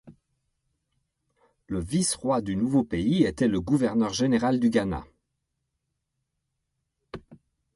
[1.67, 5.03] Le vice-roi du nouveau pays était le gouverneur général du Ghana.